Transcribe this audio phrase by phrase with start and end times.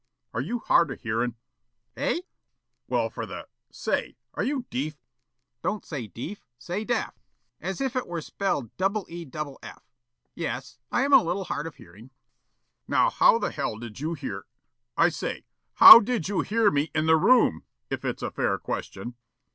[0.33, 1.35] "Are you hard o' hearin'?"
[1.93, 2.23] "Hey?"
[2.87, 4.97] "Well for the say, are you deef?"
[5.61, 6.43] "Don't say deef.
[6.57, 7.13] Say deaf,
[7.61, 9.83] as if it were spelled d e double f.
[10.33, 12.09] Yes, I am a little hard of hearing."
[12.87, 14.47] "Now, how the hell did you hear
[14.97, 15.45] I say,
[15.75, 19.13] HOW DID YOU HEAR ME IN THE ROOM, if it's a fair question?"